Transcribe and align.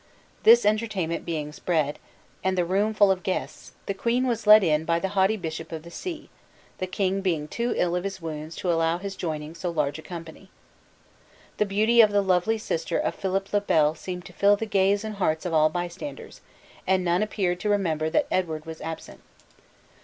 This 0.41 0.65
entertainment 0.65 1.25
being 1.27 1.51
spread, 1.53 1.99
and 2.43 2.57
the 2.57 2.65
room 2.65 2.91
full 2.91 3.11
of 3.11 3.21
guests, 3.21 3.73
the 3.85 3.93
queen 3.93 4.25
was 4.25 4.47
led 4.47 4.63
in 4.63 4.83
by 4.83 4.97
the 4.97 5.09
haughty 5.09 5.37
bishop 5.37 5.71
of 5.71 5.83
the 5.83 5.91
see, 5.91 6.31
the 6.79 6.87
king 6.87 7.21
being 7.21 7.47
too 7.47 7.75
ill 7.77 7.95
of 7.95 8.03
his 8.03 8.19
wounds 8.19 8.55
to 8.55 8.71
allow 8.73 8.97
his 8.97 9.15
joining 9.15 9.53
so 9.53 9.69
large 9.69 9.99
a 9.99 10.01
company. 10.01 10.49
The 11.57 11.67
beauty 11.67 12.01
of 12.01 12.11
the 12.11 12.23
lovely 12.23 12.57
sister 12.57 12.97
of 12.97 13.13
Philip 13.13 13.53
le 13.53 13.61
Bel 13.61 13.93
seemed 13.93 14.25
to 14.25 14.33
fill 14.33 14.55
the 14.55 14.65
gaze 14.65 15.03
and 15.03 15.17
hearts 15.17 15.45
of 15.45 15.53
all 15.53 15.69
bystanders, 15.69 16.41
and 16.87 17.05
none 17.05 17.21
appeared 17.21 17.59
to 17.59 17.69
remember 17.69 18.09
that 18.09 18.25
Edward 18.31 18.65
was 18.65 18.81
absent. 18.81 19.19